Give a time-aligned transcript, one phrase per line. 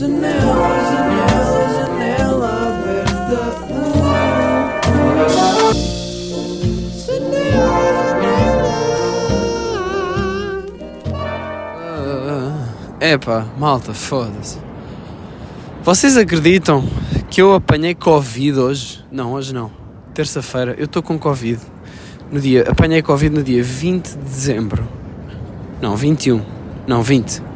[0.00, 3.60] Janela, janela, janela aberta.
[12.98, 14.58] Epá, malta, foda-se.
[15.82, 16.82] Vocês acreditam
[17.28, 19.04] que eu apanhei Covid hoje?
[19.12, 19.70] Não, hoje não.
[20.14, 21.60] Terça-feira, eu estou com Covid.
[22.32, 24.88] No dia, apanhei Covid no dia 20 de dezembro.
[25.78, 26.40] Não, 21.
[26.86, 27.49] Não, 20.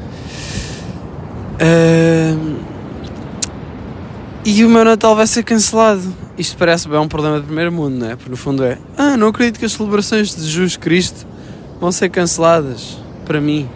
[1.61, 2.57] Ahm,
[4.45, 6.03] E o meu Natal vai ser cancelado.
[6.37, 8.17] Isto parece bem um problema de primeiro mundo, não é?
[8.17, 8.77] Porque no fundo é.
[8.97, 11.27] Ah, não acredito que as celebrações de Jesus Cristo
[11.81, 12.99] vão ser canceladas.
[13.25, 13.67] Para mim.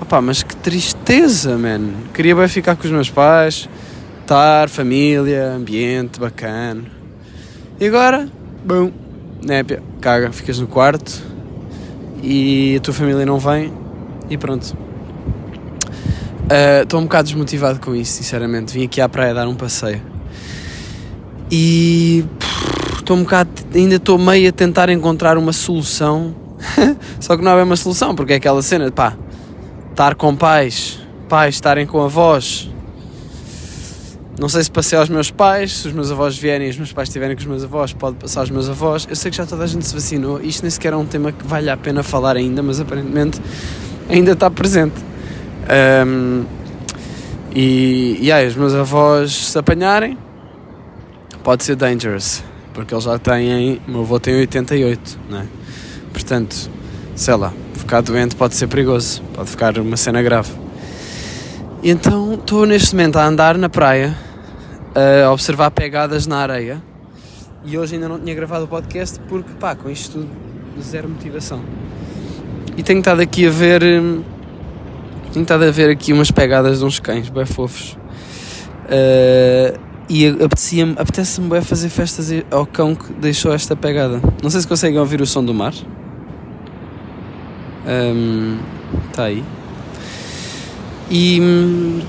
[0.00, 1.80] Opá, mas que tristeza, man.
[2.14, 3.68] Queria bem ficar com os meus pais,
[4.20, 6.84] estar, família, ambiente bacana.
[7.80, 8.28] E agora,
[8.64, 8.92] bum,
[9.44, 11.22] népia, caga, ficas no quarto
[12.22, 13.72] e a tua família não vem
[14.30, 14.85] e pronto.
[16.48, 18.72] Ah, Estou um bocado desmotivado com isso, sinceramente.
[18.72, 20.16] Vim aqui à praia dar um passeio
[21.50, 22.24] e
[22.98, 26.34] estou um bocado, ainda estou meio a tentar encontrar uma solução.
[27.20, 29.16] Só que não é uma solução, porque é aquela cena de pá,
[29.90, 32.70] estar com pais, pais estarem com avós.
[34.38, 36.92] Não sei se passei aos meus pais, se os meus avós vierem e os meus
[36.92, 39.06] pais estiverem com os meus avós, pode passar aos meus avós.
[39.08, 41.32] Eu sei que já toda a gente se vacinou, isto nem sequer é um tema
[41.32, 43.40] que vale a pena falar ainda, mas aparentemente
[44.10, 44.94] ainda está presente.
[45.68, 46.44] Ahm,
[47.54, 50.16] e, e aí, os meus avós se apanharem,
[51.42, 55.46] pode ser dangerous, porque eles já têm, o meu avô tem 88, não é?
[56.12, 56.70] Portanto,
[57.14, 60.52] sei lá, ficar doente pode ser perigoso, pode ficar uma cena grave.
[61.82, 64.16] E então estou neste momento a andar na praia,
[65.24, 66.82] a observar pegadas na areia,
[67.64, 70.28] e hoje ainda não tinha gravado o podcast porque, pá, com isto tudo,
[70.80, 71.60] zero motivação.
[72.76, 73.82] E tenho estado aqui a ver.
[75.36, 77.92] Tenho estado a ver aqui umas pegadas de uns cães bem fofos.
[78.86, 84.22] Uh, e apetecia-me- apetece-me bem fazer festas ao cão que deixou esta pegada.
[84.42, 85.74] Não sei se conseguem ouvir o som do mar.
[89.10, 89.44] Está aí.
[91.10, 92.02] E.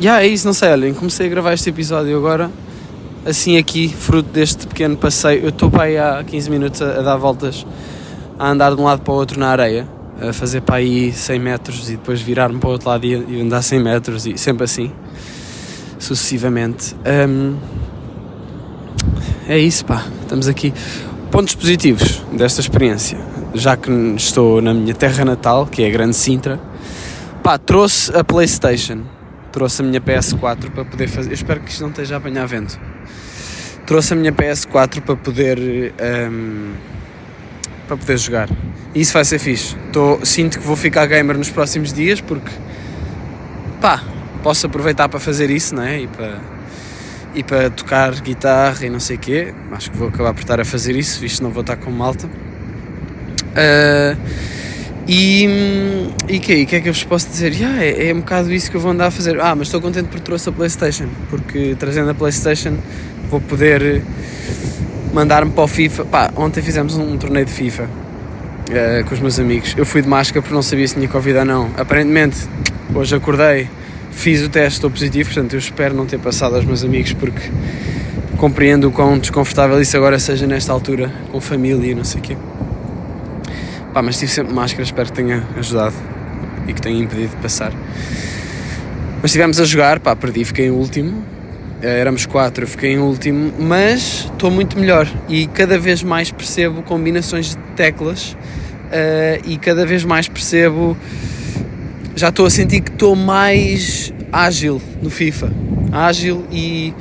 [0.00, 0.70] Já é isso, não sei.
[0.70, 2.50] Olhem, comecei a gravar este episódio agora.
[3.26, 5.42] Assim, aqui, fruto deste pequeno passeio.
[5.42, 7.66] Eu estou para aí há 15 minutos a, a dar voltas,
[8.38, 9.86] a andar de um lado para o outro na areia,
[10.20, 13.62] a fazer para aí 100 metros e depois virar-me para o outro lado e, andar
[13.62, 14.90] 100 metros e sempre assim,
[15.98, 16.94] sucessivamente.
[17.28, 17.56] Hum,
[19.48, 20.06] é isso, pá.
[20.22, 20.72] Estamos aqui.
[21.30, 23.18] Pontos positivos desta experiência.
[23.54, 26.58] Já que estou na minha terra natal, que é a Grande Sintra,
[27.42, 29.02] pá, trouxe a PlayStation.
[29.52, 31.30] Trouxe a minha PS4 para poder fazer.
[31.30, 32.78] Eu espero que isto não esteja a apanhar vento.
[33.86, 35.58] Trouxe a minha PS4 para poder.
[36.30, 36.74] hum,
[37.86, 38.48] para poder jogar.
[38.94, 39.76] E isso vai ser fixe.
[39.92, 42.50] Tô, sinto que vou ficar gamer nos próximos dias porque.
[43.80, 44.02] pá,
[44.42, 46.00] posso aproveitar para fazer isso, não é?
[46.00, 46.56] E para
[47.34, 49.54] e para tocar guitarra e não sei o quê.
[49.72, 51.90] Acho que vou acabar por estar a fazer isso, visto que não vou estar com
[51.90, 52.28] malta.
[53.54, 54.16] Ah,
[55.08, 55.46] e
[56.28, 57.52] e que, o que é que eu vos posso dizer?
[57.52, 59.40] Yeah, é, é um bocado isso que eu vou andar a fazer.
[59.40, 62.78] Ah, mas estou contente porque trouxe a Playstation, porque trazendo a Playstation
[63.30, 64.02] vou poder
[65.16, 66.04] mandar-me para o FIFA.
[66.04, 67.88] Pá, ontem fizemos um, torneio de FIFA
[68.70, 69.74] ah, com os meus amigos.
[69.74, 71.70] Eu fui de máscara porque não sabia se tinha Covid ou não.
[71.78, 72.36] Aparentemente,
[72.94, 73.66] hoje acordei,
[74.10, 77.50] fiz o teste, estou positivo, portanto eu espero não ter passado aos meus amigos porque
[78.36, 82.22] compreendo o quão desconfortável isso agora seja nesta altura, com família e não sei o
[82.22, 82.36] quê.
[83.94, 85.94] Pá, mas tive sempre máscara, espero que tenha ajudado
[86.68, 87.72] e que tenha impedido de passar.
[89.22, 91.24] Mas estivemos a jogar, pá, perdi, fiquei em último.
[91.82, 96.30] Eh, Éramos quatro, eu fiquei em último, mas estou muito melhor e cada vez mais
[96.30, 98.36] percebo combinações de teclas
[98.90, 100.96] eh, e cada vez mais percebo.
[102.14, 105.52] Já estou a sentir que estou mais ágil no FIFA.
[105.92, 106.94] Ágil e,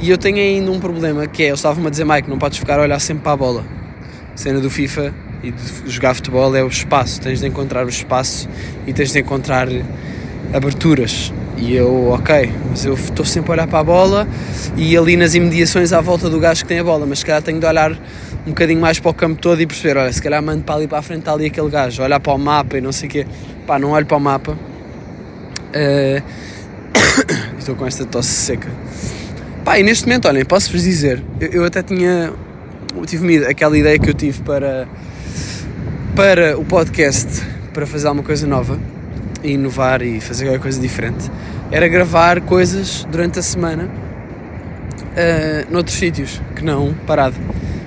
[0.00, 2.58] e eu tenho ainda um problema que é, eles estavam-me a dizer, Mike, não podes
[2.58, 3.64] ficar a olhar sempre para a bola.
[4.34, 5.14] A cena do FIFA
[5.44, 8.48] e de jogar futebol é o espaço, tens de encontrar o espaço
[8.84, 9.68] e tens de encontrar
[10.52, 11.32] aberturas.
[11.60, 14.28] E eu, ok, mas eu estou sempre a olhar para a bola
[14.76, 17.42] e ali nas imediações à volta do gajo que tem a bola, mas se calhar
[17.42, 17.92] tenho de olhar
[18.46, 20.86] um bocadinho mais para o campo todo e perceber, olha, se calhar mando para ali
[20.86, 23.12] para a frente, está ali aquele gajo, olhar para o mapa e não sei o
[23.12, 23.26] quê.
[23.66, 24.56] Pá, não olho para o mapa.
[25.72, 26.22] Eh,
[27.58, 28.68] Estou com esta tosse seca.
[29.64, 32.32] Pá, e neste momento, olhem, posso-vos dizer, eu, eu até tinha,
[32.96, 34.88] eu tive aquela ideia que eu tive para,
[36.14, 37.42] para o podcast,
[37.74, 38.78] para fazer alguma coisa nova,
[39.42, 41.30] e inovar e fazer alguma coisa diferente,
[41.70, 43.88] era gravar coisas durante a semana
[45.16, 47.34] eh, noutros sítios, que não parado.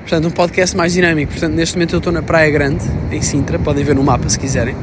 [0.01, 1.31] Portanto, um podcast mais dinâmico.
[1.31, 4.37] Portanto, neste momento eu estou na Praia Grande, em Sintra, podem ver no mapa se
[4.37, 4.75] quiserem.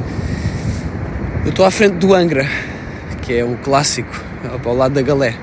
[1.43, 2.47] Eu estou à frente do Angra,
[3.21, 4.09] que é um clássico,
[4.65, 5.35] ao lado da galé.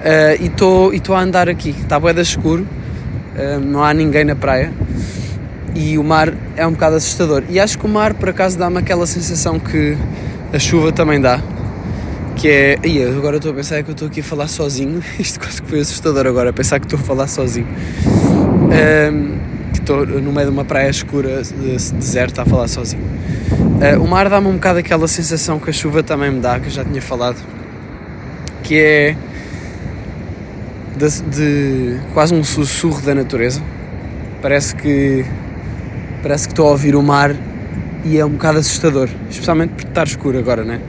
[0.00, 2.66] Uh, e estou a andar aqui, está bué da escuro,
[3.36, 4.72] uh, não há ninguém na praia
[5.74, 7.44] e o mar é um bocado assustador.
[7.48, 9.96] E acho que o mar, por acaso, dá-me aquela sensação que
[10.52, 11.40] a chuva também dá,
[12.36, 12.78] que é.
[12.84, 15.02] Ih, agora estou a pensar que eu estou aqui a falar sozinho.
[15.18, 17.66] Isto quase que foi assustador agora, pensar que estou a falar sozinho.
[17.66, 19.38] Um,
[19.72, 21.40] que estou no meio de uma praia escura,
[21.94, 23.02] deserta, a falar sozinho.
[23.02, 26.66] Uh, o mar dá-me um bocado aquela sensação que a chuva também me dá, que
[26.66, 27.38] eu já tinha falado,
[28.62, 29.16] que é
[30.96, 33.62] de, de quase um sussurro da natureza.
[34.42, 35.24] Parece que
[36.22, 37.34] parece que estou a ouvir o mar
[38.04, 40.80] e é um bocado assustador, especialmente por estar escuro agora, né?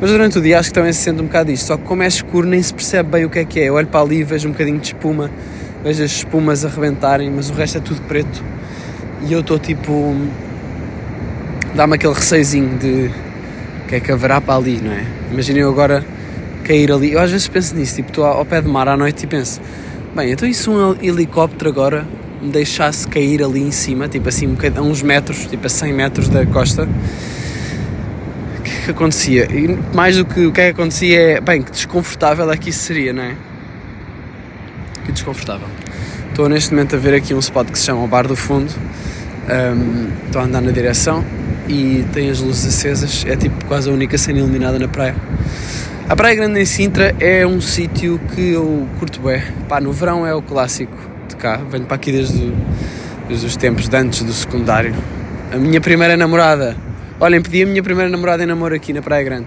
[0.00, 2.02] Mas durante o dia acho que também se sente um bocado isto, só que como
[2.02, 3.64] é escuro nem se percebe bem o que é que é.
[3.68, 5.30] Eu olho para ali e vejo um bocadinho de espuma,
[5.84, 8.42] vejo as espumas a rebentarem, mas o resto é tudo preto.
[9.28, 10.16] E eu estou tipo.
[11.74, 13.10] dá-me aquele receiozinho de
[13.84, 15.04] o que é que haverá para ali, não é?
[15.30, 16.02] Imaginem eu agora
[16.64, 17.12] cair ali.
[17.12, 19.60] Eu às vezes penso nisso, tipo, estou ao pé de mar à noite e penso,
[20.16, 22.06] bem, então isso um helicóptero agora
[22.40, 26.28] me deixasse cair ali em cima, tipo assim, a uns metros, tipo a 100 metros
[26.28, 26.88] da costa,
[28.58, 29.44] o que é que acontecia?
[29.50, 32.70] E mais do que o que é que acontecia é, bem, que desconfortável é que
[32.70, 33.34] isso seria, não é?
[35.04, 35.68] Que desconfortável.
[36.28, 38.72] Estou neste momento a ver aqui um spot que se chama o Bar do Fundo,
[39.48, 41.24] um, estou a andar na direção
[41.68, 45.14] e tem as luzes acesas, é tipo quase a única cena iluminada na praia.
[46.08, 49.42] A Praia Grande em Sintra é um sítio que eu curto bem.
[49.68, 51.09] Pá, no verão é o clássico
[51.40, 51.56] cá.
[51.56, 52.52] Venho para aqui desde,
[53.26, 54.94] desde os tempos de antes do secundário.
[55.52, 56.76] A minha primeira namorada.
[57.18, 59.46] Olhem, pedi a minha primeira namorada em namoro aqui na Praia Grande.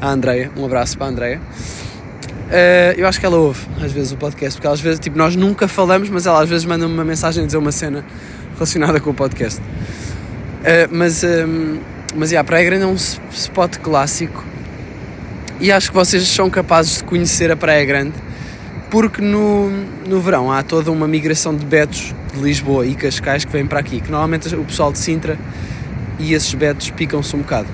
[0.00, 0.50] A Andreia.
[0.56, 1.40] Um abraço para a Andreia.
[1.40, 5.36] Uh, eu acho que ela ouve às vezes o podcast, porque às vezes, tipo, nós
[5.36, 8.04] nunca falamos, mas ela às vezes manda-me uma mensagem a dizer uma cena
[8.54, 9.60] relacionada com o podcast.
[9.60, 11.80] Uh, mas, um, ehm,
[12.16, 12.96] mas yeah, a Praia Grande é um
[13.30, 14.44] spot clássico
[15.60, 18.14] e acho que vocês são capazes de conhecer a Praia Grande
[18.90, 19.70] porque no,
[20.06, 23.78] no verão há toda uma migração de betos de Lisboa e Cascais que vêm para
[23.78, 25.38] aqui, que normalmente o pessoal de Sintra
[26.18, 27.68] e esses betos picam-se um bocado.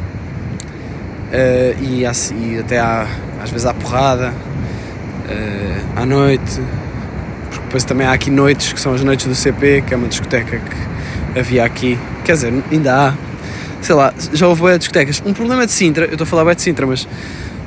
[1.26, 3.06] Uh, e, há, e, até há,
[3.42, 6.60] às vezes há porrada uh, à noite,
[7.48, 10.08] porque depois também há aqui noites que são as noites do CP, que é uma
[10.08, 13.14] discoteca que havia aqui, quer dizer, ainda há,
[13.80, 15.22] sei lá, já houve discotecas.
[15.24, 17.08] Um problema de Sintra, eu estou a falar bem de Sintra, mas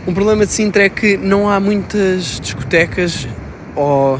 [0.07, 3.27] um problema de Sintra é que não há muitas discotecas
[3.75, 4.19] ou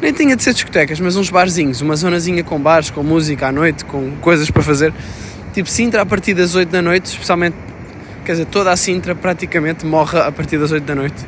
[0.00, 3.52] nem tinha de ser discotecas, mas uns barzinhos, uma zonazinha com bares, com música à
[3.52, 4.92] noite, com coisas para fazer.
[5.52, 7.56] Tipo Sintra a partir das 8 da noite, especialmente,
[8.24, 11.24] quer dizer, toda a Sintra praticamente morre a partir das 8 da noite.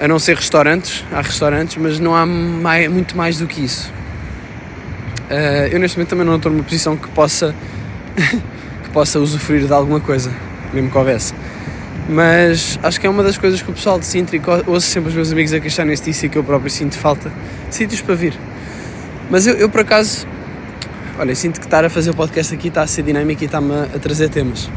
[0.00, 3.92] A não ser restaurantes, há restaurantes, mas não há mais, muito mais do que isso.
[5.30, 7.54] Uh, eu neste momento também não estou numa posição que possa
[8.16, 10.32] que possa usufruir de alguma coisa,
[10.72, 11.34] mesmo que houvesse.
[12.08, 15.14] Mas acho que é uma das coisas que o pessoal de Sintra, ouço sempre os
[15.14, 17.32] meus amigos a queixar neste isso e que eu próprio sinto falta,
[17.68, 18.34] sítios para vir.
[19.28, 20.26] Mas eu, eu por acaso,
[21.18, 23.72] olha, sinto que estar a fazer o podcast aqui está a ser dinâmico e está-me
[23.74, 24.70] a, trazer temas.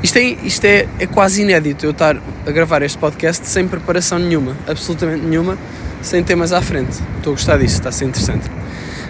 [0.00, 2.16] Isto, é, isto é, é quase inédito eu estar
[2.46, 5.58] a gravar este podcast sem preparação nenhuma, absolutamente nenhuma,
[6.02, 7.00] sem temas à frente.
[7.16, 8.48] Estou a gostar disso, está a ser interessante.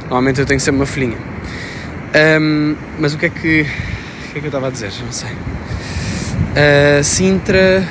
[0.04, 1.18] Normalmente eu tenho sempre uma folhinha.
[2.40, 4.90] Um, mas o que é que, o que é que eu estava a dizer?
[5.04, 5.30] Não sei.
[6.50, 7.86] Uh, Sintra.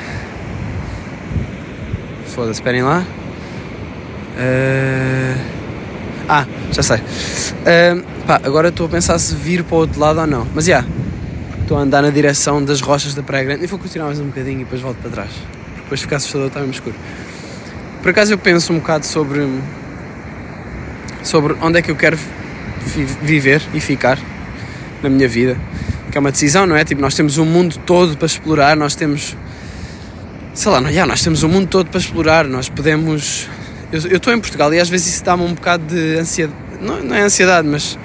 [2.27, 3.05] Foda-se, esperem lá.
[4.35, 5.39] Uh...
[6.27, 6.97] Ah, já sei.
[6.97, 10.45] Uh, pá, agora estou a pensar se vir para o outro lado ou não.
[10.53, 10.79] Mas já.
[10.79, 10.87] Yeah,
[11.61, 13.63] estou a andar na direção das rochas da Praia Grande.
[13.63, 15.31] E vou continuar mais um bocadinho e depois volto para trás.
[15.77, 16.95] Depois ficar assustador, está mesmo escuro.
[18.01, 19.47] Por acaso eu penso um bocado sobre.
[21.23, 22.19] sobre onde é que eu quero
[23.21, 24.19] viver e ficar
[25.01, 25.57] na minha vida
[26.09, 26.83] que é uma decisão, não é?
[26.83, 29.35] Tipo, nós temos um mundo todo para explorar, nós temos,
[30.53, 33.47] sei lá, não, yeah, nós temos um mundo todo para explorar, nós podemos.
[33.91, 37.15] Eu estou em Portugal e às vezes isso dá-me um bocado de ansiedade, não, não
[37.15, 37.97] é ansiedade, mas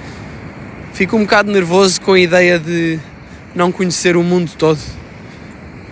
[0.93, 2.99] fico um bocado nervoso com a ideia de
[3.53, 4.79] não conhecer o mundo todo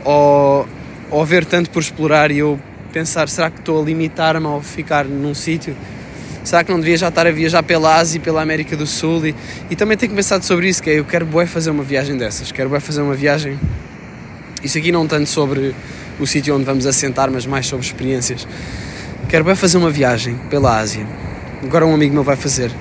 [0.04, 0.68] ou,
[1.12, 2.60] ou haver tanto por explorar e eu
[2.92, 5.76] pensar, será que estou a limitar-me ao ficar num sítio?
[6.44, 9.28] Será que não devia já estar a viajar pela Ásia e pela América do Sul?
[9.28, 9.36] E,
[9.70, 12.52] e também tenho pensado sobre isso, que é, eu quero bué fazer uma viagem dessas,
[12.52, 13.60] quero bué fazer uma viagem,
[14.64, 15.74] isso aqui não tanto sobre
[16.20, 18.48] o sítio onde vamos assentar, mas mais sobre experiências.
[19.28, 21.08] Quero bué fazer uma viagem pela Ásia.
[21.64, 22.72] Agora um amigo meu vai fazer.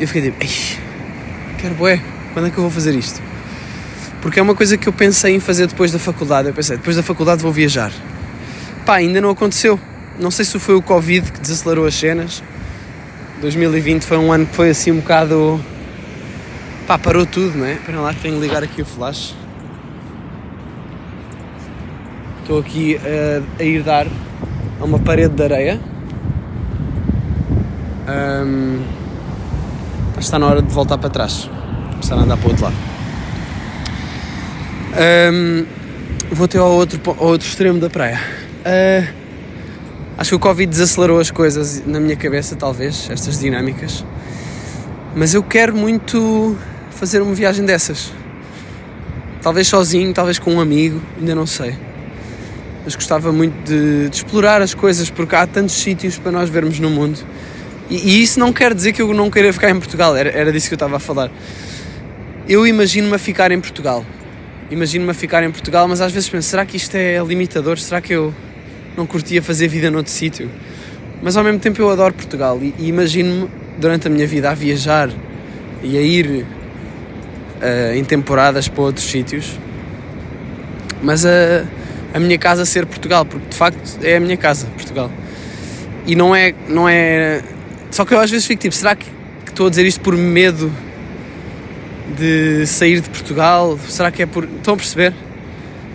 [0.00, 0.50] Eu fiquei tipo, Ei,
[1.58, 2.00] quero bué,
[2.32, 3.22] quando é que eu vou fazer isto?
[4.20, 6.48] Porque é uma coisa que eu pensei em fazer depois da faculdade.
[6.48, 7.92] Eu pensei, depois da faculdade vou viajar.
[8.86, 9.78] Pá, ainda não aconteceu.
[10.18, 12.42] Não sei se foi o Covid que desacelerou as cenas
[13.40, 15.60] 2020 foi um ano que foi assim um bocado.
[16.86, 17.74] pá, parou tudo, não é?
[17.74, 19.34] Espera lá tenho que ligar aqui o flash.
[22.40, 24.06] Estou aqui a, a ir dar
[24.80, 25.80] a uma parede de areia.
[30.14, 31.50] Mas está na hora de voltar para trás.
[31.90, 32.76] Começar a andar para o outro lado.
[34.96, 35.66] Ahm,
[36.30, 38.20] vou até ao outro, ao outro extremo da praia.
[38.64, 39.04] Ah,
[40.16, 44.04] acho que o Covid desacelerou as coisas na minha cabeça, talvez, estas dinâmicas.
[45.14, 46.56] Mas eu quero muito
[46.90, 48.12] fazer uma viagem dessas.
[49.42, 51.76] Talvez sozinho, talvez com um amigo, ainda não sei.
[52.84, 56.78] Mas gostava muito de, de explorar as coisas porque há tantos sítios para nós vermos
[56.78, 57.18] no mundo.
[57.90, 60.52] E, e isso não quer dizer que eu não queira ficar em Portugal, era, era
[60.52, 61.30] disso que eu estava a falar.
[62.48, 64.04] Eu imagino-me a ficar em Portugal.
[64.70, 67.78] Imagino-me a ficar em Portugal, mas às vezes penso: será que isto é limitador?
[67.78, 68.34] Será que eu
[68.96, 70.50] não curtia fazer vida noutro sítio?
[71.22, 73.48] Mas ao mesmo tempo eu adoro Portugal e, e imagino-me
[73.78, 75.10] durante a minha vida a viajar
[75.82, 76.46] e a ir
[77.60, 79.58] eh, em temporadas para outros sítios,
[81.02, 81.64] mas a,
[82.12, 85.10] a minha casa ser Portugal, porque de facto é a minha casa, Portugal.
[86.06, 87.42] E não é, não é.
[87.90, 89.06] Só que eu às vezes fico tipo, será que,
[89.44, 90.70] que estou a dizer isto por medo
[92.18, 93.78] de sair de Portugal?
[93.88, 94.44] Será que é por.
[94.44, 95.14] Estão a perceber?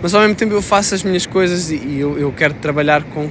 [0.02, 3.30] Mas ao mesmo tempo eu faço as minhas coisas e, eu, eu quero trabalhar com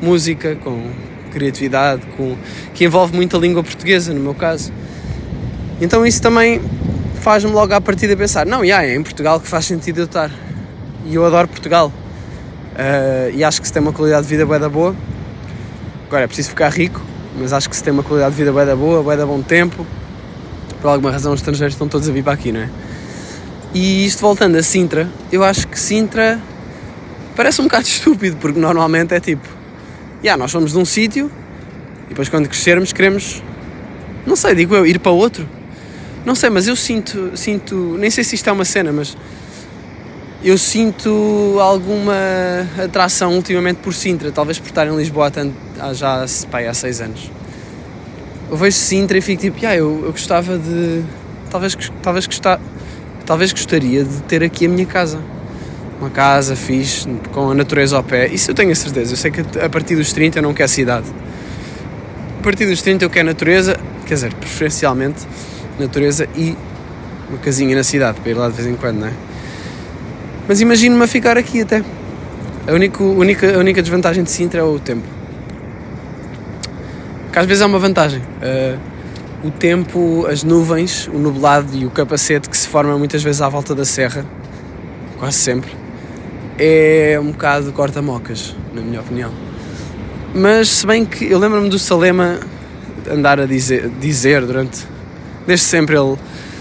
[0.00, 0.90] música, com
[1.30, 2.36] criatividade, com,
[2.74, 4.72] que envolve muito a língua portuguesa, no meu caso.
[5.80, 6.60] Então isso também
[7.20, 10.30] faz-me logo à partida pensar, não, yeah, é em Portugal que faz sentido eu estar.
[11.06, 11.92] E eu adoro Portugal.
[12.76, 14.94] Ah, e acho que se tem uma qualidade de vida bué da boa.
[16.06, 17.00] Agora é preciso ficar rico,
[17.38, 19.40] mas acho que se tem uma qualidade de vida bué da boa, bué da bom
[19.40, 19.86] tempo.
[20.80, 22.68] Por alguma razão os estrangeiros estão todos a vir para aqui, não é?
[23.74, 26.38] E isto voltando a Sintra, eu acho que Sintra
[27.34, 29.48] parece um bocado estúpido, porque normalmente é tipo,
[30.22, 31.30] yeah, nós somos de um sítio
[32.06, 33.42] e depois quando crescermos queremos,
[34.26, 35.48] não sei, digo eu, ir para outro.
[36.24, 39.16] Não sei, mas eu sinto, sinto, nem sei se isto é uma cena, mas
[40.44, 42.14] eu sinto alguma
[42.84, 47.00] atração ultimamente por Sintra, talvez por estar em Lisboa tanto, há já pá, há seis
[47.00, 47.30] anos.
[48.50, 51.02] Eu vejo Sintra e fico tipo, yeah, eu, eu gostava de.
[51.50, 52.60] Talvez, talvez, gostar,
[53.24, 55.18] talvez gostaria de ter aqui a minha casa.
[56.00, 58.26] Uma casa fixe, com a natureza ao pé.
[58.26, 59.12] Isso eu tenho a certeza.
[59.12, 61.06] Eu sei que a partir dos 30 eu não quero cidade.
[62.40, 65.26] A partir dos 30 eu quero natureza, quer dizer, preferencialmente
[65.78, 66.56] natureza e
[67.28, 69.12] uma casinha na cidade para ir lá de vez em quando, não é?
[70.48, 71.82] Mas imagino-me a ficar aqui até.
[72.66, 75.06] A única, única, a única desvantagem de Sintra é o tempo.
[77.32, 78.20] Que às vezes é uma vantagem.
[78.20, 78.78] Uh,
[79.44, 83.48] o tempo, as nuvens, o nublado e o capacete que se forma muitas vezes à
[83.48, 84.24] volta da serra,
[85.18, 85.72] quase sempre,
[86.58, 89.32] é um bocado corta-mocas, na minha opinião.
[90.34, 92.40] Mas se bem que eu lembro-me do Salema
[93.10, 94.86] andar a dizer, dizer durante.
[95.46, 96.16] Desde sempre ele.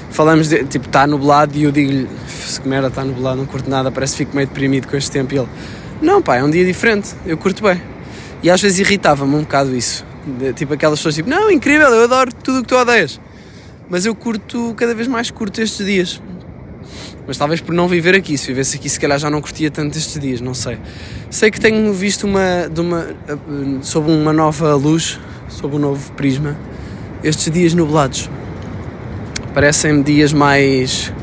[0.10, 0.64] Falamos de.
[0.66, 4.14] Tipo, está nublado e eu digo-lhe: se que merda, está nublado, não curto nada, parece
[4.14, 5.34] que fico meio deprimido com este tempo.
[5.34, 5.48] E ele:
[6.02, 7.82] Não, pá, é um dia diferente, eu curto bem.
[8.44, 10.06] E às vezes irritava-me um bocado isso.
[10.56, 13.20] Tipo, aquelas pessoas tipo: Não, incrível, eu adoro tudo o que tu odeias.
[13.90, 16.22] Mas eu curto, cada vez mais curto estes dias.
[17.28, 19.98] Mas talvez por não viver aqui, se vivesse aqui, se calhar já não curtia tanto
[19.98, 20.78] estes dias, não sei.
[21.30, 23.38] Sei que tenho visto uma, de uma, eh,
[23.82, 26.58] sob uma nova luz, sob um novo prisma,
[27.24, 28.30] estes dias nublados.
[29.54, 31.14] Parecem-me dias mais.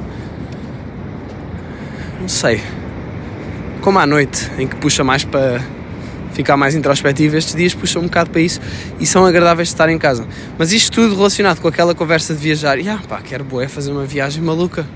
[2.20, 2.60] Não sei.
[3.80, 5.62] Como à noite, em que puxa mais para
[6.38, 8.60] ficar mais introspectivo, estes dias puxam um bocado para isso
[9.00, 10.24] e são agradáveis de estar em casa.
[10.56, 13.90] Mas isto tudo relacionado com aquela conversa de viajar, e ah, pá, quero boé fazer
[13.90, 14.86] uma viagem maluca.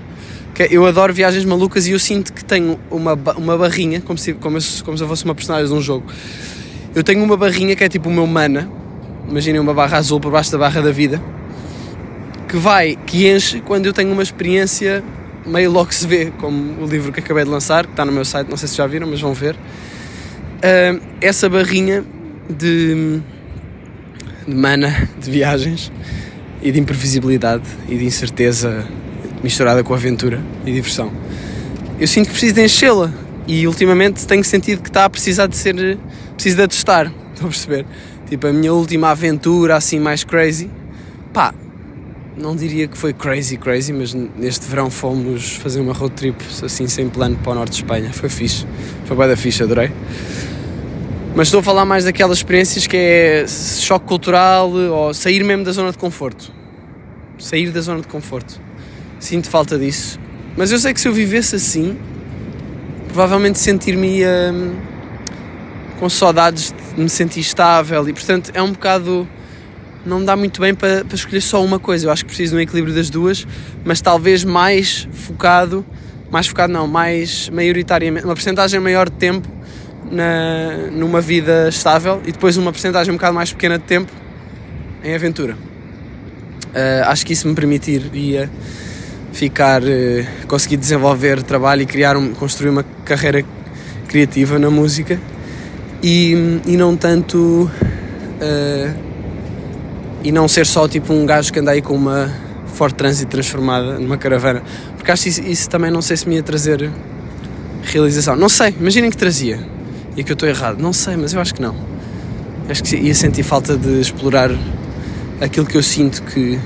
[0.70, 4.61] Eu adoro viagens malucas e eu sinto que tenho uma, uma barrinha, como se, como,
[4.61, 6.06] se, como se eu fosse uma personagem de um jogo.
[6.94, 8.70] Eu tenho uma barrinha que é tipo o meu mana,
[9.28, 11.20] imaginem uma barra azul por baixo da barra da vida,
[12.46, 15.02] que vai, que enche quando eu tenho uma experiência
[15.44, 18.25] meio logo se vê, como o livro que acabei de lançar, que está no meu
[18.25, 19.56] site, não sei se já viram, mas vão ver.
[20.62, 22.04] Ah, essa barrinha
[22.49, 23.21] de,
[24.47, 25.90] de mana, de viagens
[26.62, 28.87] e de imprevisibilidade e de incerteza
[29.42, 31.12] misturada com aventura e diversão.
[31.99, 33.12] Eu sinto que preciso de enchê-la
[33.49, 35.99] e ultimamente tenho sentido que está a precisar de ser.
[36.35, 37.07] preciso de a testar.
[37.35, 37.85] Estão a perceber?
[38.28, 40.71] Tipo, a minha última aventura assim mais crazy,
[41.33, 41.52] pá,
[42.37, 46.87] não diria que foi crazy, crazy, mas neste verão fomos fazer uma road trip assim
[46.87, 48.12] sem plano para o norte de Espanha.
[48.12, 48.64] Foi fixe,
[49.07, 49.90] foi bem da fixe, adorei.
[51.34, 55.72] Mas estou a falar mais daquelas experiências que é choque cultural ou sair mesmo da
[55.72, 56.52] zona de conforto.
[57.38, 58.60] Sair da zona de conforto.
[59.18, 60.20] Sinto falta disso.
[60.58, 61.96] Mas eu sei que se eu vivesse assim,
[63.08, 64.76] provavelmente sentir-me hum,
[65.98, 69.26] com saudades de me sentir estável e portanto é um bocado.
[70.04, 72.06] Não dá muito bem para, para escolher só uma coisa.
[72.06, 73.46] Eu acho que preciso de um equilíbrio das duas,
[73.84, 75.82] mas talvez mais focado
[76.32, 79.46] mais focado não, mais maioritariamente, uma porcentagem maior de tempo
[80.12, 84.12] na, numa vida estável e depois uma porcentagem um bocado mais pequena de tempo
[85.02, 85.54] em aventura.
[85.54, 88.50] Uh, acho que isso me permitiria
[89.33, 93.42] ficar, uh, conseguir desenvolver trabalho e criar um, construir uma carreira
[94.07, 95.19] criativa na música
[96.02, 98.95] e, e não tanto uh,
[100.23, 102.33] e não ser só tipo um gajo que anda aí com uma
[102.66, 104.62] Ford Transit transformada numa caravana.
[104.97, 106.90] Porque acho que isso, isso também não sei se me ia trazer
[107.83, 108.37] realização.
[108.37, 109.59] Não sei, imaginem que trazia
[110.16, 111.92] e que eu estou errado, não sei, mas eu acho que não
[112.69, 114.50] acho que ia sentir falta de explorar
[115.40, 116.59] aquilo que eu sinto que,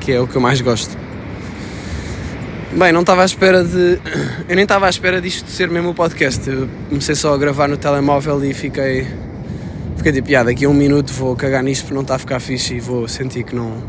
[0.00, 0.96] que é o que eu mais gosto.
[2.72, 4.00] Bem, não estava à espera de.
[4.48, 6.48] Eu nem estava à espera disto ser mesmo o podcast.
[6.48, 9.06] Eu comecei só a gravar no telemóvel e fiquei.
[9.96, 10.50] Fiquei de piada.
[10.50, 13.06] Daqui a um minuto vou cagar nisto porque não está a ficar fixe e vou
[13.06, 13.80] sentir que não.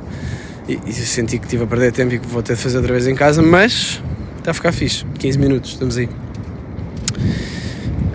[0.70, 2.94] E, e senti que estive a perder tempo e que vou ter de fazer outra
[2.94, 4.04] vez em casa, mas
[4.38, 5.04] está a ficar fixe.
[5.18, 6.08] 15 minutos, estamos aí.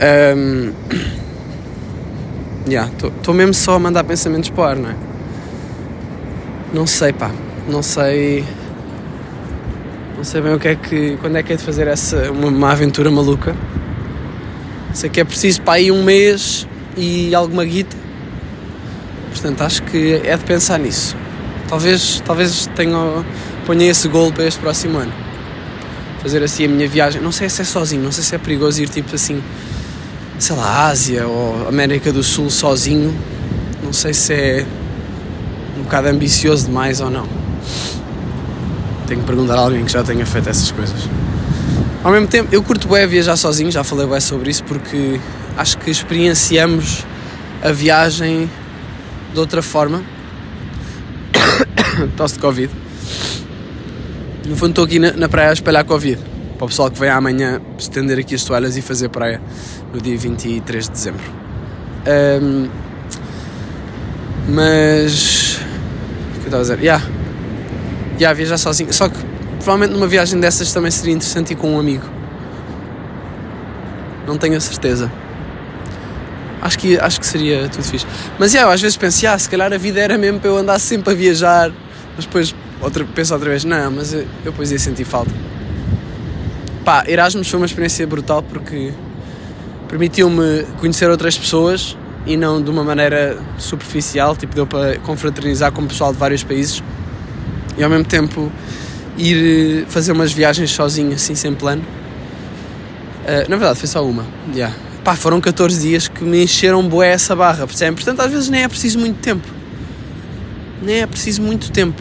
[0.00, 0.73] Um,
[2.66, 4.97] Estou mesmo só a mandar pensamentos para o ar, não é?
[6.73, 7.30] Não sei, pá.
[7.69, 8.45] Não sei.
[10.16, 11.16] Não sei bem o que é que.
[11.21, 12.30] Quando é que é de fazer essa.
[12.30, 13.54] Uma, uma aventura maluca.
[14.95, 16.66] Sei que é preciso para aí um mês
[16.97, 17.97] e alguma guita.
[19.30, 21.16] Portanto, acho que é de pensar nisso.
[21.69, 23.25] Talvez, talvez tenha,
[23.64, 25.12] ponha esse gol para este próximo ano.
[26.21, 27.23] Fazer assim a minha viagem.
[27.23, 29.42] Não sei se é sozinho, não sei se é perigoso ir tipo assim,
[30.41, 33.15] sei lá, Ásia ou América do Sul sozinho.
[33.85, 34.67] Não sei se é
[35.79, 37.29] um bocado ambicioso demais ou não.
[39.07, 41.09] Tenho que perguntar a alguém que já tenha feito essas coisas.
[42.03, 45.21] Ao mesmo tempo, eu curto bem viajar sozinho, já falei bem sobre isso, porque
[45.59, 47.05] acho que experienciamos
[47.63, 48.51] a viagem
[49.35, 50.03] de outra forma.
[52.17, 52.73] Tosse de Covid.
[54.47, 56.19] No fundo, estou aqui na, na praia a espalhar Covid.
[56.61, 59.40] Para o pessoal que vem amanhã estender aqui as toalhas e fazer praia
[59.95, 61.25] no dia 23 de dezembro.
[62.43, 62.69] Um,
[64.47, 65.58] mas
[66.37, 66.78] estava a dizer?
[66.80, 67.02] Yeah.
[68.19, 68.93] Yeah, viajar sozinho.
[68.93, 69.17] Só que
[69.56, 72.04] provavelmente numa viagem dessas também seria interessante ir com um amigo.
[74.26, 75.11] Não tenho a certeza.
[76.61, 78.06] Acho que, acho que seria tudo fixe.
[78.39, 80.58] Mas yeah, eu às vezes penso, yeah, se calhar a vida era mesmo para eu
[80.58, 81.73] andar sempre a viajar.
[82.15, 85.32] Mas depois outra, penso outra vez, não, mas eu, eu depois ia sentir falta.
[86.84, 88.93] Pá, Erasmus foi uma experiência brutal porque
[89.88, 95.82] permitiu-me conhecer outras pessoas e não de uma maneira superficial, tipo deu para confraternizar com
[95.82, 96.82] o pessoal de vários países
[97.76, 98.50] e ao mesmo tempo
[99.16, 101.82] ir eh, fazer umas viagens sozinho, assim, sem plano.
[103.23, 104.25] Uh, na verdade, foi só uma.
[104.54, 104.75] Yeah.
[105.04, 107.95] Pá, foram 14 dias que me encheram boé essa barra, percebem?
[107.95, 109.47] Portanto, às vezes nem é preciso muito tempo.
[110.82, 112.00] Nem é preciso muito tempo.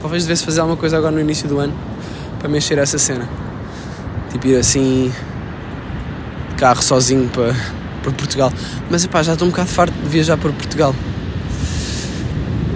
[0.00, 1.74] Talvez devesse fazer alguma coisa agora no início do ano
[2.38, 3.28] para me encher essa cena.
[4.30, 5.12] Tipo, ir assim,
[6.50, 7.54] de carro sozinho para
[8.02, 8.52] por Portugal.
[8.90, 10.94] Mas epá, já estou um bocado farto de viajar por Portugal.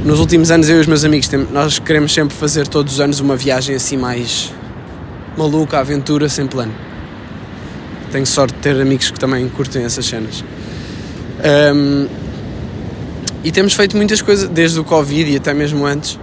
[0.04, 3.20] Nos últimos anos eu e os meus amigos nós queremos sempre fazer todos os anos
[3.20, 4.52] uma viagem assim mais
[5.36, 6.74] maluca, aventura, sem plano.
[8.10, 10.44] Tenho sorte de ter amigos que também curtem essas cenas.
[11.74, 12.06] Um,
[13.44, 16.18] e temos feito muitas coisas desde o Covid e até mesmo antes.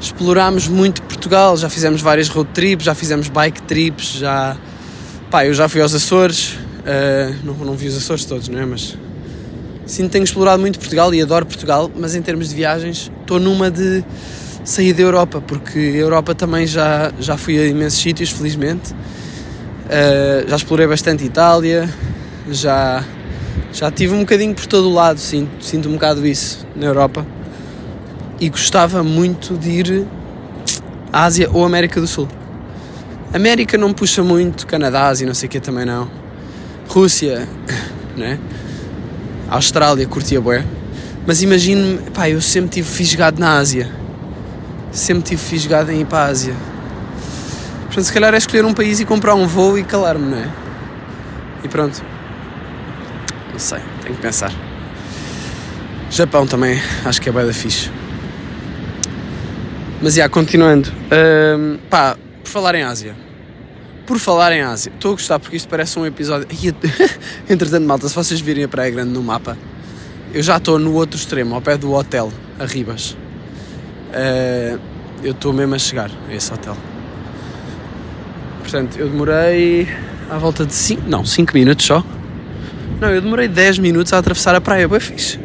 [0.00, 4.56] Explorámos muito Portugal, já fizemos várias road trips, já fizemos bike trips, já.
[5.30, 6.56] Pá, eu já fui aos Açores,
[6.86, 8.64] Uh, não, não vi os Açores todos, não é?
[8.64, 8.96] Mas
[9.86, 13.72] sim, tenho explorado muito Portugal e adoro Portugal, mas em termos de viagens estou numa
[13.72, 14.04] de
[14.62, 18.92] sair da Europa, porque a Europa também já, já fui a imensos sítios, felizmente.
[18.92, 21.92] Uh, já explorei bastante Itália,
[22.48, 23.04] já,
[23.72, 27.26] já tive um bocadinho por todo o lado, sinto, sinto um bocado isso na Europa.
[28.38, 30.06] E gostava muito de ir
[31.12, 32.28] à Ásia ou América do Sul.
[33.32, 36.08] América não puxa muito, Canadá, Ásia, não sei o que também não.
[36.88, 37.48] Rússia,
[38.16, 38.38] né?
[39.48, 40.64] Austrália, curtia bué.
[41.26, 43.90] Mas imagino-me, pá, eu sempre tive fisgado na Ásia.
[44.92, 46.54] Sempre tive fisgado em ir para a Ásia.
[47.86, 50.48] Portanto, se calhar é escolher um país e comprar um voo e calar-me, não é?
[51.64, 52.02] E pronto.
[53.52, 54.52] Não sei, tenho que pensar.
[56.10, 57.90] Japão também, acho que é bem da fixe.
[60.00, 60.92] Mas, já, continuando.
[61.10, 63.14] Um, pá, por falar em Ásia.
[64.06, 66.46] Por falar em Ásia, estou a gostar porque isto parece um episódio.
[67.50, 69.58] Entretanto, malta, se vocês virem a Praia Grande no mapa,
[70.32, 73.16] eu já estou no outro extremo, ao pé do hotel, a Ribas.
[74.12, 74.78] Uh,
[75.24, 76.76] eu estou mesmo a chegar a esse hotel.
[78.60, 79.88] Portanto, eu demorei
[80.30, 81.02] à volta de 5.
[81.08, 82.04] Não, 5 minutos só.
[83.00, 85.38] Não, eu demorei 10 minutos a atravessar a praia, bem fixe.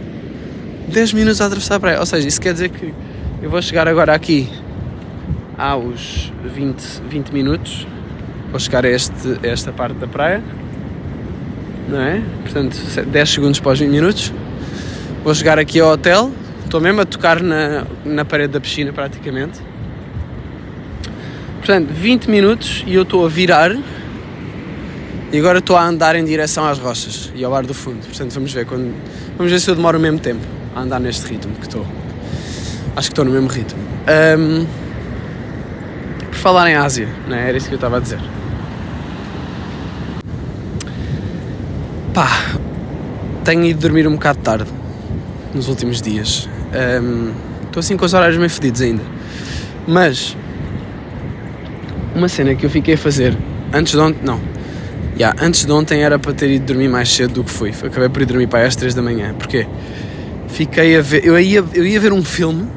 [0.88, 2.00] 10 minutos a atravessar a praia.
[2.00, 2.94] Ou seja, isso quer dizer que
[3.42, 4.50] eu vou chegar agora aqui
[5.58, 7.88] aos 20, 20 minutos
[8.52, 10.44] Vou chegar a, este, a esta parte da praia,
[11.88, 12.22] não é?
[12.42, 12.78] Portanto,
[13.08, 14.34] 10 segundos para os 20 minutos.
[15.24, 16.30] Vou chegar aqui ao hotel,
[16.66, 19.62] estou mesmo a tocar na, na parede da piscina praticamente.
[21.60, 23.72] Portanto, 20 minutos e eu estou a virar
[25.32, 28.06] e agora estou a andar em direção às rochas e ao ar do fundo.
[28.06, 28.94] Portanto, vamos ver quando.
[29.38, 32.01] Vamos ver se eu demoro o mesmo tempo a andar neste ritmo que estou.
[32.96, 33.80] Acho que estou no mesmo ritmo.
[34.08, 34.66] Ahm,
[36.28, 37.50] por falar em Ásia, não é?
[37.50, 38.20] Era isso que eu estava a dizer.
[42.14, 42.28] Pá,
[43.44, 44.70] tenho ido dormir um bocado tarde
[45.54, 46.50] nos últimos dias.
[47.66, 49.04] Estou assim com os horários meio fedidos ainda.
[49.88, 50.36] Mas
[52.14, 53.38] uma cena que eu fiquei a fazer
[53.74, 54.40] antes de ontem, não.
[55.18, 57.70] Yeah, antes de ontem era para ter ido dormir mais cedo do que fui.
[57.70, 59.34] Acabei por ir dormir para aí às 3 da manhã.
[59.34, 59.68] Porquê?
[60.48, 61.26] Fiquei a ver.
[61.26, 62.68] Eu ia, eu ia ver um filme,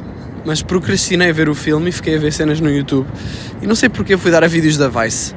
[0.44, 3.06] mas procrastinei ver o filme e fiquei a ver cenas no YouTube.
[3.62, 5.34] E não sei porque fui dar a vídeos da Vice.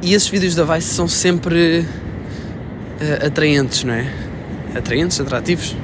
[0.00, 1.84] E esses vídeos da Vice são sempre
[3.00, 4.06] eh, atraentes, não é?
[4.74, 5.76] Atraentes, atrativos.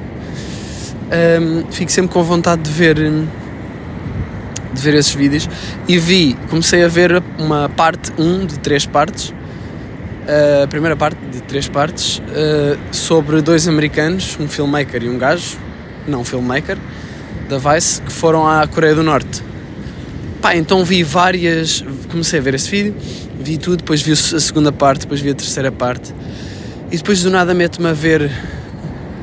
[1.11, 2.97] Ahm, fico sempre com vontade de ver
[4.71, 5.49] de ver esses vídeos
[5.87, 9.33] e vi, comecei a ver uma parte 1 de três partes
[10.63, 15.57] a primeira parte de três partes eh, sobre dois americanos, um filmmaker e um gajo,
[16.07, 16.77] não um filmmaker,
[17.49, 19.43] da Vice, que foram à Coreia do Norte.
[20.39, 22.95] Pá, então vi várias, comecei a ver esse vídeo,
[23.39, 26.13] vi tudo, depois vi a segunda parte, depois vi a terceira parte
[26.91, 28.31] e depois do nada meto-me a ver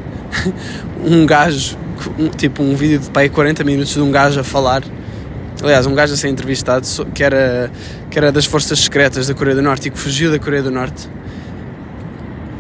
[1.07, 1.79] um gajo,
[2.37, 4.83] tipo um vídeo de pá, aí 40 minutos de um gajo a falar
[5.63, 7.71] aliás, um gajo a ser entrevistado que era,
[8.11, 10.71] que era das forças secretas da Coreia do Norte e que fugiu da Coreia do
[10.71, 11.09] Norte.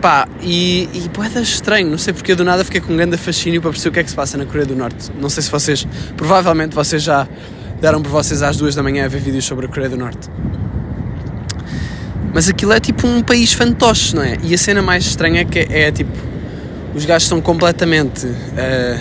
[0.01, 3.61] Pá, e, e boeda estranho, não sei porque do nada fiquei com um grande fascínio
[3.61, 5.11] para perceber o que é que se passa na Coreia do Norte.
[5.19, 7.27] Não sei se vocês, provavelmente vocês já
[7.81, 10.29] deram por vocês às duas da manhã a ver vídeos sobre a Coreia do Norte.
[12.33, 14.37] Mas aquilo é tipo um país fantoche, não é?
[14.43, 16.13] E a cena mais estranha é que é, é, tipo,
[16.95, 18.99] os gajos são completamente eh,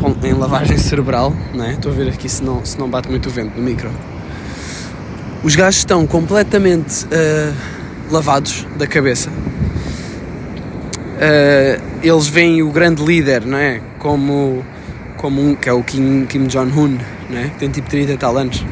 [0.00, 1.72] com- em lavagem cerebral, não é?
[1.74, 3.90] Estou a ver aqui se não, se não bate muito o vento no micro.
[5.44, 7.52] Os gajos estão completamente eh,
[8.12, 9.30] lavados da cabeça.
[11.18, 13.80] Eh, eles veem o grande líder, não é?
[13.98, 14.64] Como,
[15.16, 16.98] como um, que é o Kim, Kim Jong-un,
[17.30, 17.48] não é?
[17.58, 18.64] Tem tipo 30 e tal anos.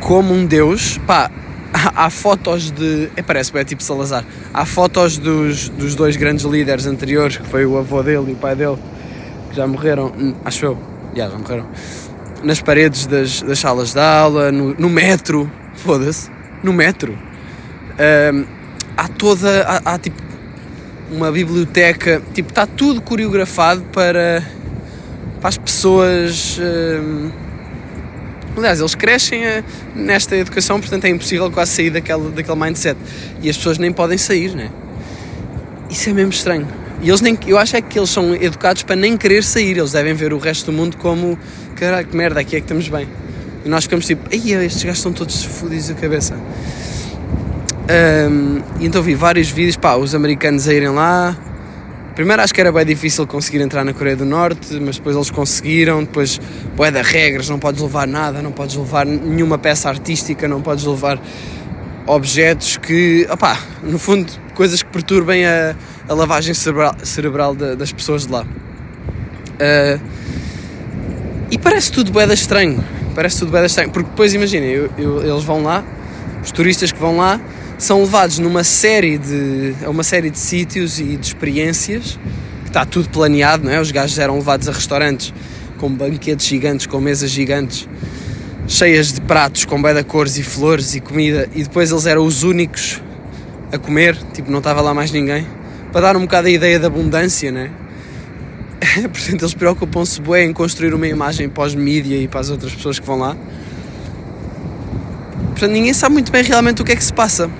[0.00, 1.30] Como um deus, pá,
[1.72, 3.10] há, há fotos de.
[3.14, 4.24] É, parece bem tipo Salazar.
[4.52, 8.36] Há fotos dos, dos dois grandes líderes anteriores, que foi o avô dele e o
[8.36, 8.78] pai dele,
[9.50, 10.78] que já morreram, hum, acho eu,
[11.14, 11.66] já, já morreram,
[12.42, 16.30] nas paredes das, das salas de aula, no, no metro, foda-se,
[16.62, 17.29] no metro.
[18.96, 20.20] Há toda, há, há, tipo
[21.10, 24.44] uma biblioteca, tipo, está tudo coreografado para,
[25.40, 26.58] para as pessoas.
[26.60, 27.30] ahm,
[28.56, 32.98] aliás, eles crescem eh, nesta educação, portanto é impossível quase sair daquele, daquele mindset.
[33.42, 34.70] E as pessoas nem podem sair, né?
[35.90, 36.68] Isso é mesmo estranho.
[37.02, 39.92] E eles nem, eu acho é que eles são educados para nem querer sair, eles
[39.92, 41.38] devem ver o resto do mundo como
[41.74, 43.08] caralho, que merda, aqui é que estamos bem.
[43.64, 46.38] E nós ficamos tipo, estes gajos estão todos fodidos da cabeça.
[48.80, 51.36] E então vi vários vídeos, pá, os americanos a irem lá.
[52.14, 55.30] Primeiro acho que era bem difícil conseguir entrar na Coreia do Norte, mas depois eles
[55.30, 56.00] conseguiram.
[56.04, 56.40] Depois,
[56.76, 60.84] bué da regras, não podes levar nada, não podes levar nenhuma peça artística, não podes
[60.84, 61.20] levar
[62.06, 65.74] objetos que, opá, no fundo, coisas que perturbem a,
[66.08, 68.44] a lavagem cerebral, cerebral da- das pessoas de lá.
[69.60, 69.98] Ah,
[71.50, 72.82] e parece tudo bué da estranho,
[73.14, 75.84] parece tudo bué da estranho, porque depois imaginem, eles vão lá,
[76.42, 77.40] os turistas que vão lá,
[77.80, 82.18] são levados numa série de, a uma série de sítios e de experiências,
[82.62, 83.80] que está tudo planeado, não é?
[83.80, 85.32] Os gajos eram levados a restaurantes
[85.78, 87.88] com banquetes gigantes, com mesas gigantes,
[88.68, 92.42] cheias de pratos com de cores e flores e comida, e depois eles eram os
[92.42, 93.02] únicos
[93.72, 95.46] a comer, tipo, não estava lá mais ninguém,
[95.90, 97.70] para dar um bocado a ideia de abundância, né?
[99.10, 102.74] Portanto, eles preocupam-se bué em construir uma imagem para os mídia e para as outras
[102.74, 103.34] pessoas que vão lá.
[105.52, 107.50] Portanto, ninguém sabe muito bem realmente o que é que se passa.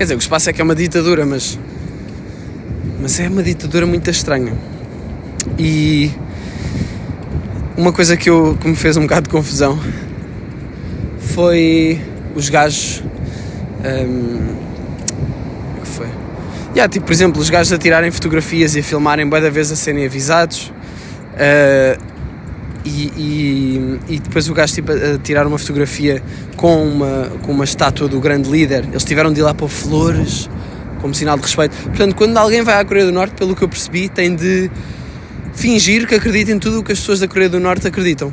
[0.00, 1.58] Quer dizer, o passa é que é uma ditadura, mas.
[3.02, 4.54] Mas é uma ditadura muito estranha.
[5.58, 6.10] E.
[7.76, 9.78] Uma coisa que, eu, que me fez um bocado de confusão
[11.18, 12.00] foi
[12.34, 13.04] os gajos.
[15.76, 16.08] o que foi?
[16.74, 19.70] Yeah, tipo, por exemplo, os gajos a tirarem fotografias e a filmarem bué da vez
[19.70, 20.72] a serem avisados.
[21.36, 21.98] ah,
[22.84, 23.12] e,
[24.08, 26.22] e, e depois o gajo tipo, a tirar uma fotografia
[26.56, 28.84] com uma, com uma estátua do grande líder.
[28.90, 30.48] Eles tiveram de ir lá pôr flores
[31.00, 31.76] como sinal de respeito.
[31.84, 34.70] Portanto, quando alguém vai à Coreia do Norte, pelo que eu percebi, tem de
[35.54, 38.32] fingir que acredita em tudo o que as pessoas da Coreia do Norte acreditam.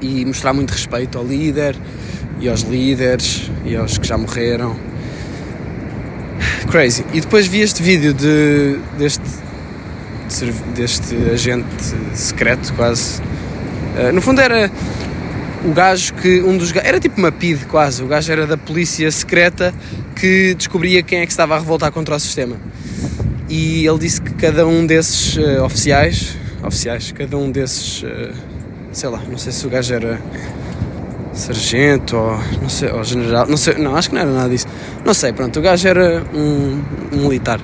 [0.00, 1.76] e mostrar muito respeito ao líder
[2.40, 4.76] e aos líderes e aos que já morreram.
[6.70, 7.04] Crazy.
[7.12, 9.22] E depois vi este vídeo de, deste,
[10.74, 11.66] deste agente
[12.14, 13.20] secreto, quase.
[13.20, 14.70] Uh, no fundo era
[15.64, 16.40] o gajo que.
[16.42, 18.02] Um dos Era tipo uma PID, quase.
[18.02, 19.74] O gajo era da polícia secreta
[20.16, 22.56] que descobria quem é que estava a revoltar contra o sistema.
[23.48, 26.36] E ele disse que cada um desses uh, oficiais.
[26.62, 28.02] Oficiais, cada um desses.
[28.02, 28.32] Uh,
[28.92, 30.20] sei lá, não sei se o gajo era
[31.32, 34.66] sargento ou não sei, ou general, não sei, não, acho que não era nada disso.
[35.04, 37.60] Não sei, pronto, o gajo era um, um militar.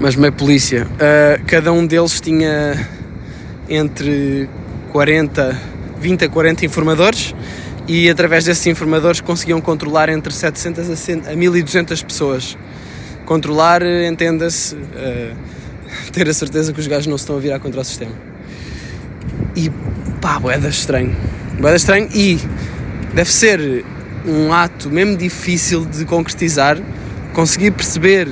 [0.00, 0.86] Mas meio polícia.
[0.86, 2.88] Uh, cada um deles tinha
[3.68, 4.48] entre
[4.92, 5.60] 40,
[5.98, 7.34] 20 a 40 informadores
[7.86, 12.58] e através desses informadores conseguiam controlar entre 700 a, 100, a 1200 pessoas.
[13.24, 15.34] Controlar, entenda-se, uh,
[16.12, 18.12] ter a certeza que os gajos não se estão a virar contra o sistema.
[19.56, 19.70] E
[20.20, 21.16] pá, boeda estranho
[21.58, 22.38] Boeda estranho e
[23.14, 23.84] deve ser
[24.26, 26.76] um ato mesmo difícil de concretizar,
[27.32, 28.28] conseguir perceber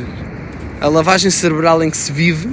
[0.83, 2.51] a lavagem cerebral em que se vive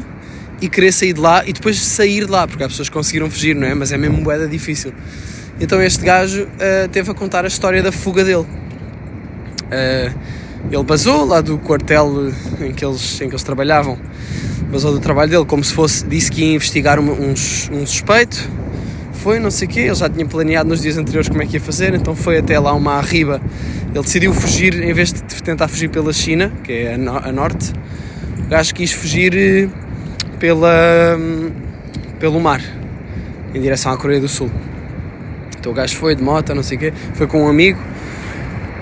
[0.61, 3.55] e querer sair de lá e depois sair de lá, porque as pessoas conseguiram fugir,
[3.55, 3.73] não é?
[3.73, 4.93] Mas é mesmo boeda difícil.
[5.59, 8.45] Então este gajo uh, teve a contar a história da fuga dele.
[9.65, 10.13] Uh,
[10.71, 13.97] ele basou lá do quartel em que eles, em que eles trabalhavam,
[14.69, 18.47] basou do trabalho dele como se fosse, disse que ia investigar um, um, um suspeito,
[19.13, 21.57] foi, não sei o quê, ele já tinha planeado nos dias anteriores como é que
[21.57, 23.41] ia fazer, então foi até lá uma arriba.
[23.91, 27.31] Ele decidiu fugir, em vez de tentar fugir pela China, que é a, no a
[27.31, 27.73] norte,
[28.49, 29.69] o gajo quis fugir eh,
[30.39, 31.51] pela, hum,
[32.19, 32.59] pelo mar,
[33.53, 34.49] em direção à Coreia do Sul.
[35.55, 37.79] Então o gajo foi de moto, não sei o quê, foi com um amigo.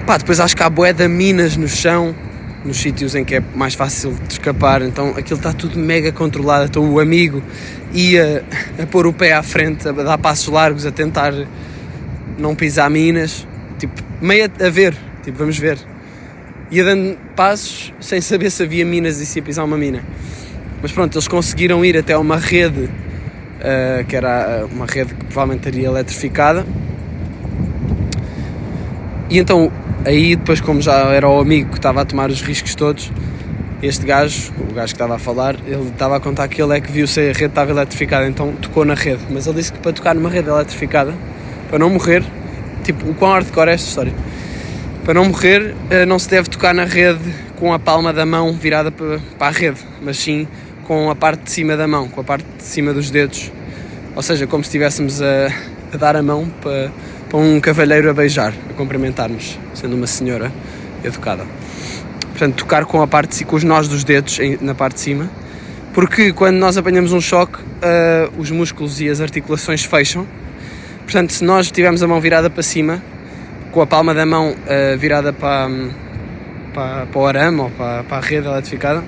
[0.05, 2.15] Pá, depois acho que há boé de minas no chão,
[2.63, 6.67] nos sítios em que é mais fácil de escapar, então aquilo está tudo mega controlado.
[6.67, 7.43] Então o amigo
[7.91, 8.45] ia
[8.81, 11.33] a pôr o pé à frente, a dar passos largos, a tentar
[12.37, 13.45] não pisar minas,
[13.77, 15.77] tipo, meio a ver, tipo, vamos ver.
[16.69, 20.03] Ia dando passos sem saber se havia minas e se ia pisar uma mina.
[20.81, 25.67] Mas pronto, eles conseguiram ir até uma rede, uh, que era uma rede que provavelmente
[25.67, 26.65] estaria eletrificada.
[29.29, 29.71] E então
[30.07, 33.11] Aí depois, como já era o amigo que estava a tomar os riscos todos,
[33.83, 36.79] este gajo, o gajo que estava a falar, ele estava a contar que ele é
[36.79, 39.19] que viu se a rede estava eletrificada, então tocou na rede.
[39.29, 41.13] Mas ele disse que para tocar numa rede eletrificada,
[41.69, 42.23] para não morrer,
[42.85, 44.13] tipo, o quão hardcore é esta história?
[45.07, 48.51] Para não morrer, eh, não se deve tocar na rede com a palma da mão
[48.51, 50.45] virada para, a rede, mas sim
[50.83, 53.49] com a parte de cima da mão, com a parte de cima dos dedos.
[54.13, 55.47] Ou seja, como se estivéssemos a,
[55.93, 56.91] a dar a mão para
[57.29, 60.51] para um cavalheiro a beijar, a cumprimentar-nos, sendo uma senhora
[61.01, 61.45] educada.
[62.31, 65.29] Portanto, tocar com a parte com os nós dos dedos na parte de cima,
[65.93, 70.27] porque quando nós apanhamos um choque, uh, os músculos e as articulações fecham.
[71.03, 73.01] Portanto, se nós tivermos a mão virada para cima,
[73.77, 75.69] com a palma da mão uh, virada para,
[76.73, 79.03] para, para, o arame ou para, para a rede eletrificada,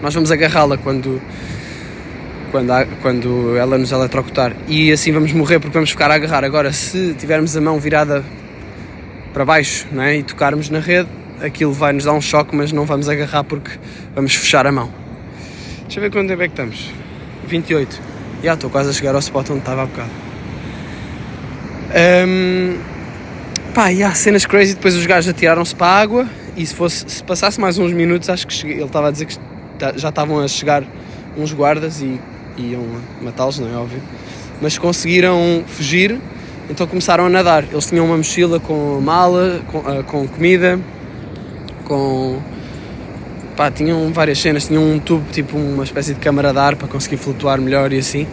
[0.00, 1.20] nós vamos agarrá-la quando
[2.50, 6.42] quando, quando ela nos eletrocutar e assim vamos morrer porque vamos ficar a agarrar.
[6.42, 8.24] Agora, se tivermos a mão virada
[9.34, 10.16] para baixo não é?
[10.16, 11.10] e tocarmos na rede,
[11.42, 13.72] aquilo vai nos dar um choque, mas não vamos agarrar porque
[14.14, 14.90] vamos fechar a mão.
[15.82, 16.90] Deixa eu ver quanto tempo é que estamos.
[17.46, 18.00] 28.
[18.42, 20.10] Já estou quase a chegar ao spot onde estava há bocado.
[22.26, 22.95] Um,
[23.76, 24.74] pá, e há cenas crazy.
[24.74, 28.30] Depois os gajos atiraram-se para a água e se, fosse, se passasse mais uns minutos,
[28.30, 29.36] acho que cheguei, ele estava a dizer que
[29.96, 30.82] já estavam a chegar
[31.36, 32.18] uns guardas e
[32.56, 32.82] iam
[33.20, 34.00] matá-los, não é óbvio,
[34.62, 36.18] mas conseguiram fugir,
[36.70, 37.64] então começaram a nadar.
[37.70, 40.80] Eles tinham uma mochila com mala, com, uh, com comida,
[41.84, 42.40] com.
[43.54, 46.88] pá, tinham várias cenas, tinham um tubo, tipo uma espécie de câmara de ar para
[46.88, 48.26] conseguir flutuar melhor e assim.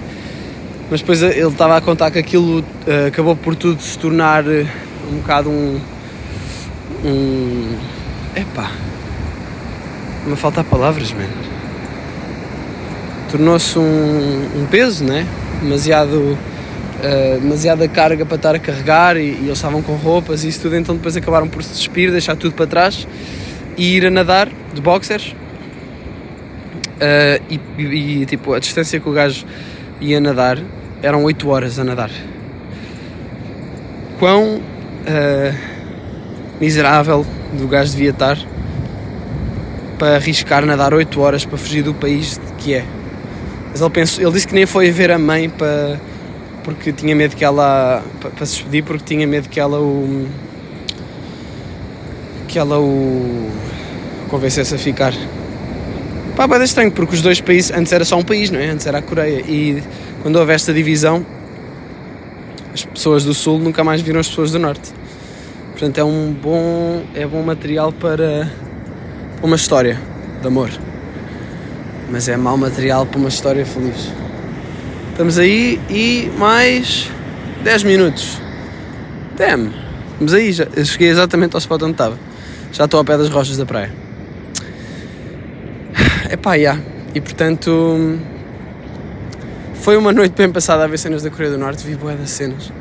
[0.89, 4.65] Mas depois ele estava a contar que aquilo uh, acabou por tudo se tornar uh,
[5.11, 5.79] um bocado um.
[7.05, 7.77] um.
[8.35, 8.71] epá.
[10.25, 11.53] Não falta palavras, mano
[13.33, 15.25] tornou-se um, um, peso, né?
[15.59, 20.49] demasiado, uh, demasiada carga para estar a carregar e, e, eles estavam com roupas e
[20.49, 23.07] isso tudo, então depois acabaram por se despir, deixar tudo para trás
[23.75, 25.33] e ir a nadar de boxers.
[26.93, 29.47] Uh, e, e, e, tipo, a distância que o gajo
[29.99, 30.59] ia nadar
[31.01, 32.11] eram 8 horas a nadar.
[34.19, 34.61] Quão
[35.03, 35.55] uh,
[36.59, 38.37] miserável do gajo devia estar
[39.97, 42.85] para arriscar nadar 8 horas para fugir do país que é.
[43.71, 45.99] Mas ele, pensou, ele disse que nem foi ver a mãe para,
[46.63, 48.03] porque tinha medo que ela.
[48.19, 50.27] para, para se despedir, porque tinha medo que ela o.
[52.47, 53.49] que ela o.
[54.29, 55.13] convencesse a ficar.
[56.35, 57.71] Pá, é estranho, porque os dois países.
[57.71, 58.69] antes era só um país, não é?
[58.69, 59.41] Antes era a Coreia.
[59.47, 59.83] E
[60.21, 61.25] quando houve esta divisão.
[62.73, 64.91] As pessoas do Sul nunca mais viram as pessoas do Norte.
[65.71, 68.49] Portanto, é um bom, é bom material para
[69.43, 69.99] uma história
[70.41, 70.69] de amor.
[72.09, 74.11] Mas é mau material para uma história feliz.
[75.11, 77.09] Estamos aí e mais
[77.63, 78.39] 10 minutos.
[79.37, 79.71] Damn!
[80.13, 82.17] Estamos aí, já, cheguei exatamente ao spot onde estava.
[82.71, 83.93] Já estou ao pé das rochas da praia.
[86.31, 86.79] Epá, já.
[87.13, 88.32] E portanto.
[89.83, 92.71] Foi uma noite bem passada a ver cenas da Coreia do Norte, vi boas cenas.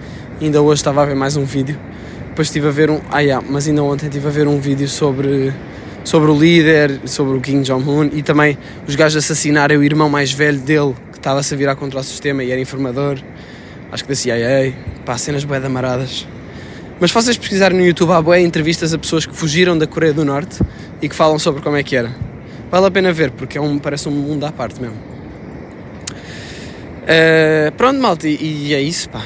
[0.40, 1.76] Ainda hoje estava a ver mais um vídeo.
[2.28, 3.00] Depois estive a ver um.
[3.10, 5.52] Ah, yeah, mas ainda ontem estive a ver um vídeo sobre,
[6.04, 10.30] sobre o líder, sobre o Kim Jong-un e também os gajos assassinaram o irmão mais
[10.30, 13.18] velho dele, que estava-se a virar contra o sistema e era informador.
[13.90, 14.72] Acho que da CIA.
[15.04, 16.24] Pá, cenas de amaradas.
[17.00, 20.12] Mas se vocês pesquisarem no YouTube, há bué entrevistas a pessoas que fugiram da Coreia
[20.12, 20.60] do Norte
[21.02, 22.14] e que falam sobre como é que era.
[22.70, 25.11] Vale a pena ver, porque é um, parece um mundo à parte mesmo.
[27.02, 29.22] Uh, pronto, malta, e, e, é isso, pá.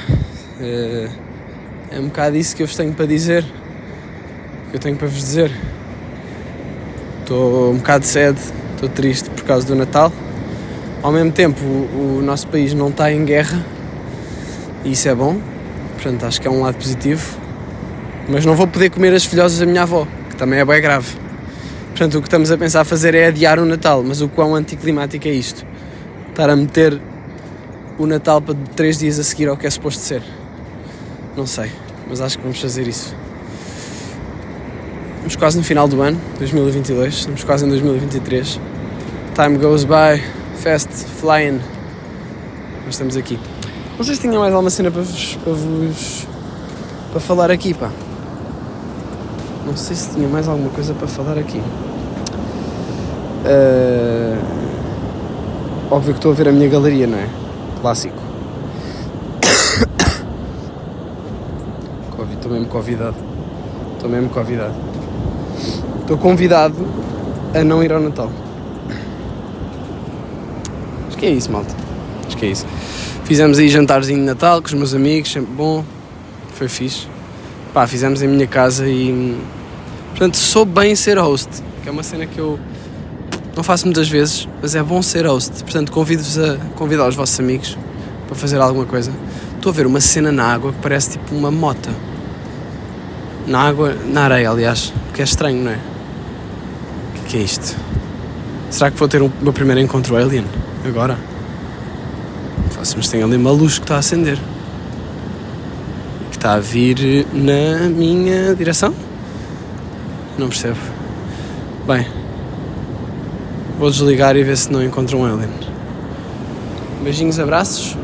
[0.58, 1.10] Uh,
[1.90, 3.44] é um bocado isso que eu vos tenho para dizer.
[4.70, 5.50] Que eu tenho para vos dizer.
[7.20, 8.38] Estou um bocado sede,
[8.74, 10.10] estou triste por causa do Natal.
[11.02, 13.62] Ao mesmo tempo, o, o nosso país não está em guerra
[14.84, 15.38] e isso é bom.
[15.94, 17.38] Portanto, acho que é um lado positivo.
[18.28, 21.08] Mas não vou poder comer as filhosas da minha avó, que também é bem grave.
[21.90, 25.28] Portanto, o que estamos a pensar fazer é adiar o Natal, mas o quão anticlimático
[25.28, 25.64] é isto?
[26.30, 27.00] Estar a meter
[27.98, 30.22] o Natal para três dias a seguir ao que é suposto ser.
[31.36, 31.70] Não sei,
[32.08, 33.14] mas acho que vamos fazer isso.
[35.16, 38.60] Estamos quase no final do ano, 2022, estamos quase em 2023.
[39.34, 40.22] Time goes by,
[40.56, 41.60] fast, flying.
[42.84, 43.38] Mas estamos aqui.
[43.98, 46.26] Não sei se tinha mais alguma cena para vos, para vos.
[47.10, 47.90] para falar aqui, pá.
[49.66, 51.60] Não sei se tinha mais alguma coisa para falar aqui.
[53.44, 54.36] Uh...
[55.90, 57.45] Óbvio que estou a ver a minha galeria, não é?
[57.86, 58.20] Clássico.
[62.32, 63.14] Estou mesmo convidado.
[63.94, 64.74] Estou mesmo convidado.
[66.00, 66.74] Estou convidado
[67.54, 68.28] a não ir ao Natal.
[71.06, 71.72] Acho que é isso, malta.
[72.26, 72.66] Acho que é isso.
[73.22, 75.84] Fizemos aí jantarzinho de Natal com os meus amigos, sempre bom.
[76.54, 77.06] Foi fixe.
[77.72, 79.40] Pá, fizemos em minha casa e.
[80.08, 82.58] Portanto, sou bem ser host, que é uma cena que eu
[83.56, 85.64] não faço muitas vezes, mas é bom ser host.
[85.64, 87.76] Portanto, convido-vos a convidar os vossos amigos
[88.26, 89.10] para fazer alguma coisa.
[89.56, 91.88] Estou a ver uma cena na água que parece tipo uma mota.
[93.46, 94.92] Na água, na areia, aliás.
[95.14, 95.78] Que é estranho, não é?
[97.08, 97.74] O que, que é isto?
[98.70, 100.44] Será que vou ter o meu primeiro encontro alien?
[100.86, 101.16] Agora?
[102.76, 104.38] Mas tem ali uma luz que está a acender.
[106.30, 108.94] Que está a vir na minha direção?
[110.36, 110.78] Não percebo.
[111.86, 112.06] Bem,
[113.78, 115.50] vou desligar e ver se não encontro um alien.
[117.02, 117.96] Beijinhos, abraços.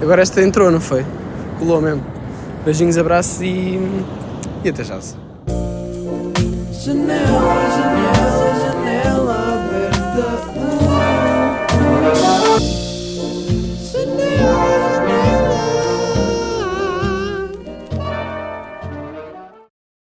[0.00, 1.04] Agora esta entrou, não foi?
[1.58, 2.04] Colou mesmo.
[2.64, 3.80] Beijinhos, abraços e.
[4.64, 4.98] e até já.
[6.72, 7.65] Janela.